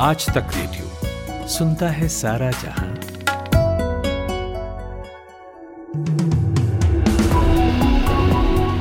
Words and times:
आज 0.00 0.26
तक 0.26 0.50
रेडियो 0.56 1.46
सुनता 1.48 1.88
है 1.88 2.08
सारा 2.08 2.50
जहाँ। 2.50 2.94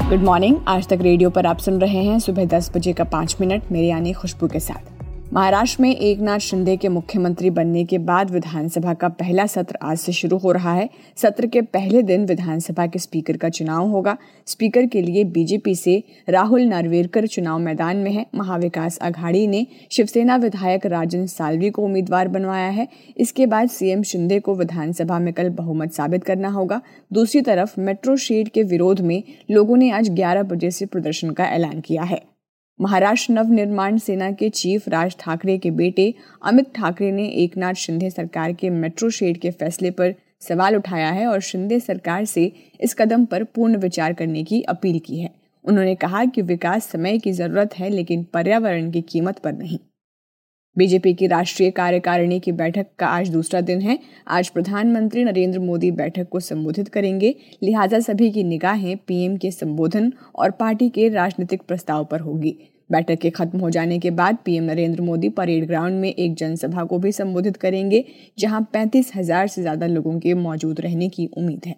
गुड 0.09 0.23
मॉर्निंग 0.23 0.57
आज 0.67 0.87
तक 0.87 0.99
रेडियो 1.01 1.29
पर 1.29 1.45
आप 1.45 1.57
सुन 1.57 1.79
रहे 1.81 2.03
हैं 2.03 2.19
सुबह 2.19 2.45
दस 2.45 2.71
बजे 2.75 2.93
का 2.93 3.03
पाँच 3.03 3.35
मिनट, 3.41 3.63
मेरे 3.71 3.87
यानी 3.87 4.13
खुशबू 4.13 4.47
के 4.47 4.59
साथ। 4.59 4.96
महाराष्ट्र 5.33 5.81
में 5.81 5.95
एक 5.95 6.19
नाथ 6.19 6.39
शिंदे 6.39 6.77
के 6.77 6.89
मुख्यमंत्री 6.89 7.49
बनने 7.49 7.83
के 7.85 7.97
बाद 7.97 8.29
विधानसभा 8.31 8.93
का 8.93 9.07
पहला 9.09 9.45
सत्र 9.45 9.77
आज 9.81 9.97
से 9.97 10.11
शुरू 10.11 10.37
हो 10.37 10.51
रहा 10.51 10.73
है। 10.73 10.89
सत्र 11.17 11.47
के 11.47 11.61
पहले 11.61 12.01
दिन 12.01 12.25
विधानसभा 12.25 12.85
के 12.87 12.99
स्पीकर 12.99 13.37
का 13.37 13.49
चुनाव 13.49 13.87
होगा। 13.87 14.17
स्पीकर 14.45 14.85
के 14.85 15.01
लिए 15.01 15.23
बीजेपी 15.23 15.75
से 15.75 16.03
राहुल 16.29 16.61
नार्वेकर 16.61 17.27
चुनाव 17.27 17.59
मैदान 17.59 17.97
में 17.97 18.11
है। 18.11 18.25
महाविकास 18.35 18.97
अघाड़ी 18.97 19.47
ने 19.47 19.65
शिवसेना 19.91 20.35
विधायक 20.35 20.85
राजन 20.85 21.25
सालवी 21.25 21.69
को 21.69 21.81
उम्मीदवार 21.81 22.27
बनवाया 22.27 22.69
है। 22.69 22.87
इसके 23.17 23.45
बाद 23.45 23.69
सीएम 23.69 24.03
शिंदे 24.03 24.39
को 24.39 24.55
विधानसभा 24.55 25.19
में 25.19 25.33
कल 25.33 25.49
बहुमत 25.49 25.93
साबित 25.93 26.23
करना 26.23 26.49
होगा। 26.49 26.81
दूसरी 27.13 27.41
तरफ़ 27.41 27.79
मेट्रो 27.79 28.15
शेड 28.15 28.49
के 28.49 28.63
विरोध 28.63 29.01
में 29.01 29.23
लोगों 29.51 29.77
ने 29.77 29.91
आज 29.91 30.09
ग्यारह 30.09 30.43
बजे 30.43 30.71
से 30.71 30.85
प्रदर्शन 30.85 31.29
का 31.29 31.45
ऐलान 31.45 31.79
किया 31.79 32.03
है। 32.03 32.36
महाराष्ट्र 32.79 33.33
नव 33.33 33.51
निर्माण 33.51 33.97
सेना 33.97 34.31
के 34.31 34.49
चीफ 34.49 34.87
राज 34.89 35.15
ठाकरे 35.19 35.57
के 35.57 35.71
बेटे 35.71 36.13
अमित 36.43 36.65
ठाकरे 36.75 37.11
ने 37.11 37.25
एकनाथ 37.43 37.73
शिंदे 37.73 38.09
सरकार 38.09 38.53
के 38.53 38.69
मेट्रो 38.69 39.09
शेड 39.09 39.37
के 39.37 39.51
फैसले 39.51 39.91
पर 39.91 40.13
सवाल 40.41 40.75
उठाया 40.75 41.09
है 41.09 41.25
और 41.27 41.39
शिंदे 41.39 41.79
सरकार 41.79 42.25
से 42.25 42.51
इस 42.81 42.93
कदम 42.93 43.25
पर 43.25 43.43
पूर्ण 43.43 43.77
विचार 43.77 44.13
करने 44.13 44.43
की 44.43 44.61
अपील 44.61 44.99
की 44.99 45.19
है। 45.19 45.29
उन्होंने 45.65 45.95
कहा 45.95 46.23
कि 46.25 46.41
विकास 46.41 46.85
समय 46.85 47.17
की 47.17 47.31
ज़रूरत 47.31 47.77
है, 47.77 47.89
लेकिन 47.89 48.23
पर्यावरण 48.23 48.91
की 48.91 49.01
कीमत 49.01 49.39
पर 49.39 49.53
नहीं। 49.53 49.79
बीजेपी 50.77 51.13
की 51.13 51.27
राष्ट्रीय 51.27 51.71
कार्यकारिणी 51.71 52.39
की 52.39 52.51
बैठक 52.51 52.87
का 52.99 53.07
आज 53.07 53.29
दूसरा 53.29 53.61
दिन 53.61 53.81
है। 53.81 53.97
आज 54.27 54.49
प्रधानमंत्री 54.49 55.23
नरेंद्र 55.23 55.59
मोदी 55.59 55.91
बैठक 55.91 56.29
को 56.29 56.39
संबोधित 56.39 56.87
करेंगे। 56.87 57.35
लिहाजा 57.63 57.99
सभी 57.99 58.31
की 58.31 58.43
निगाहें 58.43 58.95
पीएम 58.97 59.37
के 59.37 59.51
संबोधन 59.51 60.13
और 60.35 60.51
पार्टी 60.51 60.89
के 60.89 61.09
राजनीतिक 61.09 61.61
प्रस्ताव 61.61 62.05
पर 62.05 62.19
होगी। 62.19 62.57
बैठक 62.89 63.19
के 63.19 63.29
खत्म 63.29 63.59
हो 63.59 63.69
जाने 63.69 63.99
के 63.99 64.11
बाद 64.11 64.37
PM 64.45 64.63
Narendra 64.63 65.01
Modi 65.01 65.29
parade 65.31 65.67
ground 65.67 65.99
में 66.01 66.09
एक 66.09 66.35
जनसभा 66.35 66.83
को 66.83 66.99
भी 66.99 67.11
संबोधित 67.11 67.57
करेंगे, 67.57 68.03
जहाँ 68.39 68.61
पैंतीस 68.73 69.11
हज़ार 69.15 69.47
से 69.47 69.61
ज़्यादा 69.61 69.87
लोगों 69.87 70.19
के 70.19 70.33
मौजूद 70.35 70.81
रहने 70.81 71.09
की 71.09 71.29
उम्मीद 71.37 71.65
है। 71.65 71.75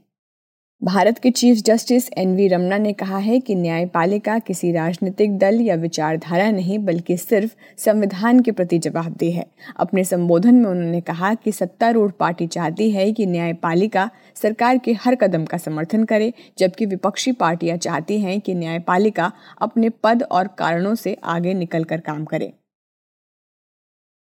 भारत 0.81 1.17
के 1.19 1.29
chief 1.31 1.57
justice 1.57 2.09
N 2.17 2.35
V 2.35 2.47
Ramana 2.47 2.77
ने 2.77 2.93
कहा 2.93 3.17
है 3.17 3.39
कि 3.39 3.55
न्यायपालिका 3.55 4.37
किसी 4.39 4.71
राजनीतिक 4.71 5.37
दल 5.37 5.59
या 5.61 5.75
विचारधारा 5.75 6.51
नहीं, 6.51 6.77
बल्कि 6.79 7.17
सिर्फ़ 7.17 7.51
संविधान 7.77 8.39
के 8.39 8.51
प्रति 8.51 8.79
जवाबदेह 8.79 9.35
है। 9.35 9.45
अपने 9.77 10.03
संबोधन 10.03 10.55
में 10.55 10.69
उन्होंने 10.69 11.01
कहा 11.01 11.33
कि 11.33 11.51
सत्तारूढ़ 11.51 12.11
पार्टी 12.11 12.47
चाहती 12.47 12.91
है 12.91 13.11
कि 13.11 13.25
न्यायपालिका 13.25 14.09
सरकार 14.35 14.77
के 14.77 14.93
हर 14.93 15.15
कदम 15.15 15.45
का 15.45 15.57
समर्थन 15.57 16.03
करे, 16.03 16.33
जबकि 16.59 16.85
विपक्षी 16.85 17.31
पार्टियाँ 17.31 17.77
चाहती 17.77 18.19
हैं 18.19 18.39
कि 18.41 18.55
न्यायपालिका 18.55 19.31
अपने 19.61 19.89
पद 20.03 20.23
और 20.23 20.47
कारणों 20.47 20.95
से 20.95 21.17
आगे 21.23 21.53
निकलकर 21.53 21.99
काम 21.99 22.25
करे। 22.25 22.53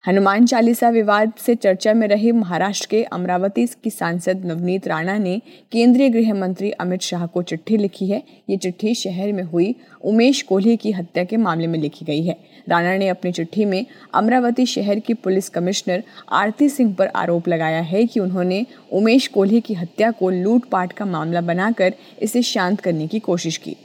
हनुमान 0.06 0.44
चालीसा 0.46 0.88
विवाद 0.88 1.32
से 1.38 1.54
चर्चा 1.54 1.92
में 1.94 2.06
रहे 2.08 2.32
महाराष्ट्र 2.32 2.86
के 2.90 3.02
अमरावती 3.02 3.66
की 3.84 3.90
सांसद 3.90 4.44
नवनीत 4.44 4.86
राणा 4.88 5.16
ने 5.18 5.40
केंद्रीय 5.72 6.08
गृह 6.08 6.32
मंत्री 6.34 6.70
अमित 6.70 7.00
शाह 7.00 7.26
को 7.26 7.42
चिट्ठी 7.42 7.76
लिखी 7.76 8.06
है। 8.06 8.22
ये 8.50 8.56
चिट्ठी 8.56 8.94
शहर 8.94 9.32
में 9.32 9.42
हुई। 9.42 9.74
उमेश 10.04 10.42
कोहली 10.42 10.76
की 10.76 10.92
हत्या 10.92 11.24
के 11.24 11.36
मामले 11.36 11.66
में 11.66 11.78
लिखी 11.78 12.04
गई 12.04 12.22
है। 12.22 12.36
राणा 12.68 12.96
ने 12.96 13.08
अपनी 13.08 13.32
चिट्ठी 13.32 13.64
में 13.64 13.86
अमरावती 14.14 14.66
शहर 14.66 14.98
की 14.98 15.14
पुलिस 15.14 15.48
कमिश्नर 15.48 16.02
आरती 16.32 16.68
सिंह 16.68 16.94
पर 16.94 17.06
आरोप 17.06 17.48
लगाया 17.48 17.80
है 17.80 18.06
कि 18.06 18.20
उन्होंने 18.20 18.64
उमेश 18.92 19.26
कोहली 19.26 19.60
की 19.60 19.74
हत्या 19.74 20.10
को 20.10 20.30
लूटपाट 20.30 20.92
का 20.92 21.04
मामला 21.04 21.40
बनाकर 21.40 21.94
इसे 22.22 22.42
शांत 22.42 22.80
करने 22.80 23.06
की 23.06 23.18
कोशिश 23.18 23.56
की। 23.56 23.76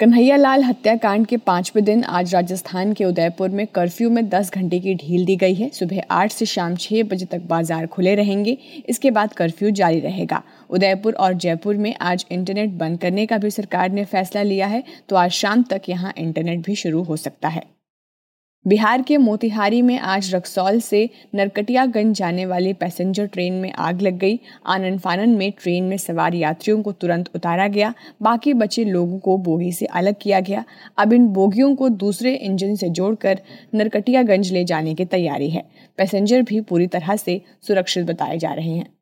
कन्हैया 0.00 0.36
लाल 0.36 0.62
हत्याकांड 0.64 1.26
के 1.26 1.36
पाँचवें 1.36 1.84
दिन 1.84 2.02
आज 2.04 2.34
राजस्थान 2.34 2.92
के 2.92 3.04
उदयपुर 3.04 3.50
में 3.50 3.66
कर्फ्यू 3.66 4.08
में 4.10 4.28
10 4.30 4.50
घंटे 4.52 4.78
की 4.80 4.94
ढील 4.94 5.24
दी 5.26 5.36
गई 5.36 5.54
है। 5.54 5.68
सुबह 5.68 6.00
8 6.12 6.32
से 6.32 6.46
शाम 6.46 6.74
6 6.76 7.02
बजे 7.02 7.26
तक 7.26 7.46
बाज़ार 7.48 7.86
खुले 7.86 8.14
रहेंगे। 8.14 8.56
इसके 8.88 9.10
बाद 9.10 9.32
कर्फ्यू 9.32 9.70
जारी 9.72 10.00
रहेगा। 10.00 10.42
उदयपुर 10.70 11.14
और 11.14 11.34
जयपुर 11.34 11.76
में 11.76 11.94
आज 12.02 12.26
इंटरनेट 12.30 12.74
बंद 12.74 13.00
करने 13.00 13.24
का 13.26 13.38
भी 13.38 13.50
सरकार 13.50 13.90
ने 13.90 14.04
फैसला 14.04 14.42
लिया 14.42 14.66
है 14.66 14.82
तो 15.08 15.16
आज 15.16 15.30
शाम 15.32 15.62
तक 15.70 15.88
यहाँ 15.88 16.12
इंटरनेट 16.18 16.66
भी 16.66 16.76
शुरू 16.76 17.02
हो 17.02 17.16
सकता 17.18 17.48
है। 17.48 17.62
बिहार 18.66 19.02
के 19.02 19.16
मोतिहारी 19.16 19.82
में 19.82 19.98
आज 19.98 20.34
रक्सौल 20.34 20.80
से 20.80 21.10
नरकटियागंज 21.34 22.16
जाने 22.16 22.46
वाली 22.46 22.72
पैसेंजर 22.72 23.26
ट्रेन 23.26 23.52
में 23.52 23.72
आग 23.72 24.00
लग 24.02 24.18
गई। 24.18 24.40
आनंद 24.66 25.00
फानन 25.00 25.30
में 25.30 25.52
ट्रेन 25.52 25.84
में 25.84 25.96
सवार 25.96 26.34
यात्रियों 26.34 26.82
को 26.82 26.92
तुरंत 26.92 27.30
उतारा 27.34 27.68
गया। 27.68 27.94
बाकी 28.22 28.54
बचे 28.54 28.84
लोगों 28.84 29.18
को 29.18 29.38
बोगी 29.38 29.72
से 29.72 29.86
अलग 29.86 30.14
किया 30.20 30.40
गया। 30.40 30.64
अब 30.98 31.12
इन 31.12 31.28
बोगियों 31.28 31.74
को 31.76 31.88
दूसरे 31.88 32.34
इंजन 32.34 32.74
से 32.74 32.88
जोड़कर 32.88 33.40
नरकटियागंज 33.74 34.52
ले 34.52 34.64
जाने 34.64 34.94
की 34.94 35.04
तैयारी 35.04 35.50
है। 35.50 35.64
पैसेंजर 35.96 36.42
भी 36.42 36.60
पूरी 36.60 36.86
तरह 36.86 37.16
से 37.16 37.40
सुरक्षित 37.66 38.06
बताए 38.06 38.38
जा 38.38 38.52
रहे 38.52 38.70
हैं। 38.70 38.95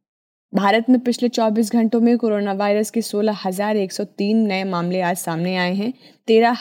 भारत 0.54 0.86
में 0.90 0.98
पिछले 1.00 1.28
24 1.28 1.72
घंटों 1.72 2.00
में 2.00 2.16
कोरोना 2.18 2.52
वायरस 2.52 2.90
के 2.90 3.00
16,103 3.02 4.46
नए 4.46 4.64
मामले 4.64 5.00
आज 5.00 5.16
सामने 5.16 5.56
आए 5.56 5.74
हैं। 5.74 5.92
तेरह 6.26 6.52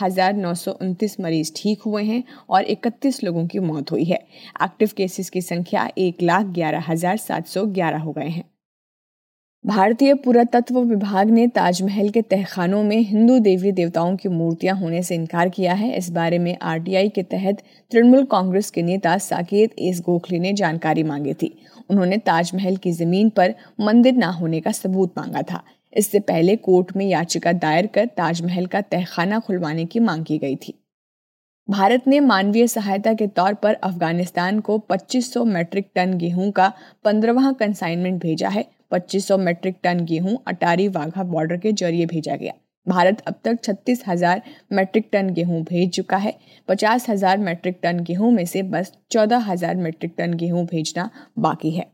मरीज़ 1.21 1.51
ठीक 1.55 1.81
हुए 1.81 2.03
हैं 2.03 2.23
और 2.49 2.63
31 2.63 3.23
लोगों 3.23 3.45
की 3.47 3.59
मौत 3.59 3.91
हुई 3.91 4.03
है। 4.03 4.17
एक्टिव 4.63 4.89
केसेस 4.97 5.29
की 5.29 5.41
संख्या 5.41 5.89
एक 5.97 6.21
लाख 6.21 6.45
ग्यारह 6.45 6.83
हज़ार 6.87 7.17
सात 7.17 7.47
सौ 7.47 7.65
ग्यारह 7.65 7.99
हो 7.99 8.11
गए 8.11 8.29
हैं। 8.29 8.52
भारतीय 9.65 10.13
पुरातत्व 10.13 10.79
विभाग 10.79 11.29
ने 11.29 11.47
ताजमहल 11.47 12.09
के 12.09 12.21
तहखानों 12.21 12.81
में 12.83 12.97
हिंदू 12.99 13.37
देवी 13.39 13.71
देवताओं 13.71 14.15
की 14.15 14.29
मूर्तियाँ 14.29 14.75
होने 14.75 15.03
से 15.03 15.15
इनकार 15.15 15.49
किया 15.49 15.73
है। 15.73 15.95
इस 15.97 16.09
बारे 16.09 16.39
में 16.39 16.57
आरटीआई 16.61 17.09
के 17.09 17.23
तहत 17.23 17.61
तृणमूल 17.91 18.25
कांग्रेस 18.25 18.71
के 18.71 18.81
नेता 18.81 19.17
साकेत 19.17 19.75
एस 19.79 20.01
गोखले 20.01 20.39
ने 20.39 20.53
जानकारी 20.53 21.03
मांगी 21.03 21.33
थी। 21.33 21.53
उन्होंने 21.89 22.17
ताजमहल 22.17 22.77
की 22.77 22.91
ज़मीन 22.91 23.29
पर 23.29 23.55
मंदिर 23.79 24.13
न 24.13 24.23
होने 24.33 24.61
का 24.61 24.71
सबूत 24.71 25.13
मांगा 25.17 25.41
था। 25.41 25.63
इससे 25.93 26.19
पहले 26.19 26.55
कोर्ट 26.55 26.95
में 26.97 27.05
याचिका 27.05 27.51
दायर 27.53 27.87
कर 27.87 28.05
ताजमहल 28.17 28.65
का 28.65 28.81
तहखाना 28.81 29.39
खुलवाने 29.39 29.85
की 29.85 29.99
मांग 29.99 30.25
की 30.25 30.37
गई 30.37 30.55
थी। 30.57 30.79
भारत 31.67 32.07
ने 32.07 32.19
मानवीय 32.19 32.67
सहायता 32.67 33.13
के 33.13 33.27
तौर 33.27 33.53
पर 33.53 33.73
अफ़गानिस्तान 33.73 34.59
को 34.59 34.77
2500 34.79 35.45
मैट्रिक 35.45 35.91
टन 35.95 36.13
गेहूँ 36.13 36.51
का 36.51 36.71
पंद्रहवा 37.03 37.51
कंसाइनमेंट 37.51 38.21
भेजा 38.21 38.49
है। 38.49 38.65
2500 38.93 39.37
मेट्रिक 39.39 39.77
टन 39.83 40.03
गेहूँ 40.05 40.37
अटारी 40.47 40.87
वाघा 40.89 41.23
बॉर्डर 41.25 41.57
के 41.57 41.71
ज़रिए 41.73 42.05
भेजा 42.05 42.35
गया। 42.35 42.53
भारत 42.87 43.21
अब 43.27 43.39
तक 43.43 43.57
छत्तीस 43.63 44.03
हज़ार 44.07 44.41
मेट्रिक 44.71 45.09
टन 45.13 45.29
गेहूँ 45.33 45.61
भेज 45.63 45.89
चुका 45.89 46.17
है। 46.17 46.33
पचास 46.69 47.09
हज़ार 47.09 47.37
मेट्रिक 47.39 47.79
टन 47.83 47.99
गेहूँ 47.99 48.31
में 48.31 48.45
से 48.45 48.63
बस 48.65 48.91
चौदह 49.11 49.49
हज़ार 49.49 49.75
मेट्रिक 49.77 50.13
टन 50.17 50.33
गेहूँ 50.33 50.65
भेजना 50.65 51.09
बाकी 51.39 51.71
है। 51.71 51.91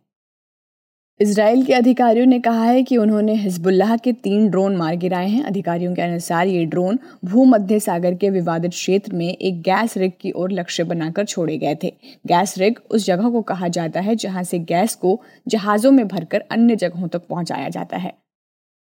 इसराइल 1.20 1.64
के 1.66 1.74
अधिकारियों 1.74 2.26
ने 2.26 2.40
कहा 2.40 2.64
है 2.64 2.84
कि 2.84 2.98
उन्होंने 2.98 3.34
हिजबुल्लाह 3.36 3.96
के 3.98 4.12
तीन 4.14 4.48
ड्रोन 4.50 4.76
मार 4.76 4.96
गिराए 4.96 5.28
हैं। 5.28 5.44
अधिकारियों 5.44 5.94
के 5.96 6.02
अनुसार 6.02 6.48
ये 6.48 6.66
ड्रोन 6.66 7.00
भूमध्य 7.26 7.80
सागर 7.80 8.14
के 8.16 8.30
विवादित 8.30 8.72
क्षेत्र 8.72 9.16
में 9.16 9.28
एक 9.28 9.62
गैस 9.62 9.98
रिग 9.98 10.12
की 10.22 10.32
ओर 10.32 10.52
लक्ष्य 10.52 10.84
बनाकर 10.84 11.26
छोड़े 11.26 11.58
गए 11.58 11.76
थे। 11.84 11.90
गैस 12.28 12.58
रिग 12.58 12.80
उस 12.92 13.06
जगह 13.06 13.30
को 13.30 13.42
कहा 13.42 13.68
जाता 13.68 14.00
है 14.00 14.16
जहाँ 14.16 14.44
से 14.44 14.60
गैस 14.60 14.96
को 14.96 15.20
जहाजों 15.48 15.92
में 15.92 16.08
भरकर 16.08 16.44
अन्य 16.52 16.76
जगहों 16.76 17.08
तक 17.08 17.28
पहुँचाया 17.28 17.70
जाता 17.70 17.98
है। 17.98 18.14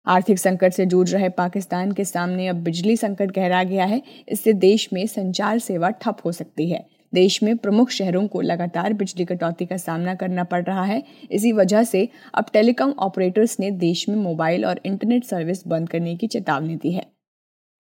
आर्थिक 0.08 0.40
संकट 0.40 0.74
से 0.74 0.86
जूझ 0.86 1.14
रहे 1.14 1.30
पाकिस्तान 1.30 1.92
के 1.92 2.06
सामने 2.06 2.48
अब 2.48 2.64
बिजली 2.64 2.96
संकट 2.98 3.32
गहरा 3.32 3.64
गया 3.64 3.86
है। 3.86 4.02
इससे 4.30 4.54
देश 4.54 4.88
में 4.94 5.06
संचार 5.08 5.60
सेवा 5.60 5.90
ठप 5.90 6.18
हो 6.26 6.32
सकती 6.32 6.70
है। 6.70 6.86
देश 7.14 7.44
में 7.44 7.58
प्रमुख 7.58 7.90
शहरों 7.90 8.28
को 8.28 8.42
लगातार 8.42 8.94
बिजली 8.94 9.26
कटौती 9.26 9.66
का 9.66 9.78
सामना 9.78 10.16
करना 10.16 10.44
पड़ 10.44 10.64
रहा 10.64 10.84
है। 10.84 11.04
इसी 11.32 11.52
वजह 11.52 11.84
से 11.84 12.10
अब 12.34 12.46
टेलीकॉम 12.54 12.94
ऑपरेटर्स 13.00 13.60
ने 13.60 13.72
देश 13.72 14.10
में 14.10 14.16
मोबाइल 14.16 14.66
और 14.66 14.82
इंटरनेट 14.86 15.24
सर्विस 15.24 15.68
बंद 15.68 15.90
करने 15.90 16.16
की 16.16 16.28
चेतावनी 16.28 16.76
दी 16.76 16.92
है। 16.92 17.06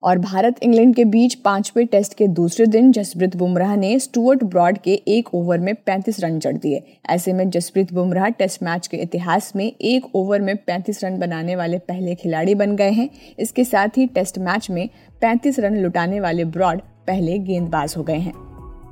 और 0.04 0.20
भारत 0.20 0.56
इंग्लैंड 0.64 0.96
के 0.96 1.06
बीच 1.06 1.34
पाँचवें 1.36 1.88
टेस्ट 1.88 2.14
के 2.14 2.28
दूसरे 2.28 2.66
दिन 2.66 2.92
जसप्रीत 2.92 3.36
बुमराह 3.36 3.76
ने 3.76 4.00
स्टुअर्ट 4.00 4.44
ब्रॉड 4.44 4.78
के 4.78 4.94
एक 4.94 5.34
ओवर 5.34 5.60
में 5.60 5.76
35 5.76 6.20
रन 6.20 6.40
जड़ 6.40 6.58
दिए। 6.58 6.84
ऐसे 7.10 7.34
में 7.34 7.50
जसप्रीत 7.50 7.94
बुमराह 7.94 8.30
टेस्ट 8.30 8.64
मैच 8.64 8.88
के 8.88 8.98
इतिहास 8.98 9.56
में 9.56 9.72
एक 9.82 10.16
ओवर 10.16 10.42
में 10.42 10.56
35 10.56 11.04
रन 11.04 11.20
बनाने 11.20 11.56
वाले 11.56 11.78
पहले 11.78 12.16
खिलाड़ी 12.16 12.56
बन 12.56 12.76
गए 12.76 12.92
हैं। 12.92 13.10
इसके 13.40 13.64
साथ 13.64 13.88
ही 13.98 14.08
टेस्ट 14.08 14.40
मैच 14.40 14.70
में 14.70 14.90
35 15.22 15.60
रन 15.60 15.78
लुटाने 15.78 16.20
वाले 16.20 16.46
ब्रॉड 16.46 16.82
पहले 17.08 17.40
गेंदबाज 17.40 17.94
हो 17.98 18.04
गए 18.04 18.20
हैं। 18.20 18.49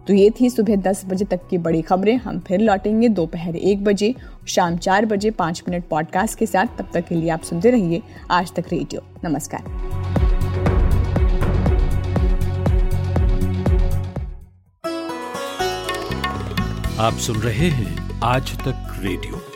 तो 0.08 0.14
ये 0.14 0.30
थी 0.30 0.50
सुबह 0.50 0.76
दस 0.76 1.06
बजे 1.06 1.26
तक 1.26 1.40
की 1.50 1.58
बड़ी 1.58 1.82
खबरें। 1.82 2.16
हम 2.18 2.40
फिर 2.40 2.60
लौटेंगे 2.60 3.10
दोपहर 3.10 3.56
एक 3.56 3.84
बजे, 3.84 4.16
शाम 4.48 4.78
चार 4.78 5.06
बजे, 5.06 5.32
पाँच 5.32 5.64
मिनट 5.70 5.88
पॉडकास्ट 5.90 6.40
के 6.40 6.46
साथ। 6.46 6.78
तब 6.78 6.90
तक 6.94 7.08
के 7.08 7.16
लिए 7.16 7.30
आप 7.30 7.42
सुनते 7.42 7.70
रहिए 7.70 8.02
आज 8.32 8.54
तक 8.54 8.64
रेडियो। 8.72 9.02
नमस्कार। 9.26 9.64
आप 17.00 17.14
सुन 17.14 17.36
रहे 17.36 17.70
हैं 17.70 18.22
आज 18.24 18.58
तक 18.58 19.00
रेडियो। 19.04 19.47